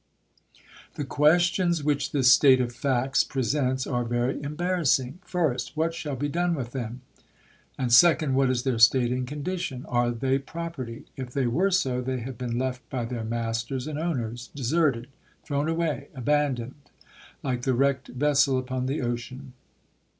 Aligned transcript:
The 0.95 1.05
questions 1.05 1.83
which 1.83 2.11
this 2.11 2.31
state 2.31 2.59
of 2.59 2.73
facts 2.73 3.23
presents 3.23 3.85
are 3.85 4.03
very 4.03 4.41
embarrassing. 4.41 5.19
First: 5.23 5.77
What 5.77 5.93
shall 5.93 6.15
be 6.15 6.27
done 6.27 6.55
with 6.55 6.71
them? 6.71 7.01
and 7.77 7.93
second: 7.93 8.33
What 8.33 8.49
is 8.49 8.63
their 8.63 8.79
state 8.79 9.11
and 9.11 9.27
condition 9.27 9.83
1... 9.83 9.93
Are 9.95 10.09
they 10.09 10.39
property? 10.39 11.05
If 11.17 11.33
they 11.33 11.45
were 11.45 11.69
so, 11.69 12.01
they 12.01 12.17
have 12.21 12.39
been 12.39 12.57
left 12.57 12.81
by 12.89 13.05
their 13.05 13.23
masters 13.23 13.85
and 13.85 13.99
owners, 13.99 14.49
deserted, 14.55 15.05
thrown 15.43 15.69
away, 15.69 16.07
aban 16.15 16.55
doned, 16.55 16.73
like 17.43 17.61
the 17.61 17.75
wrecked 17.75 18.07
vessel 18.07 18.57
upon 18.57 18.87
the 18.87 19.03
ocean. 19.03 19.53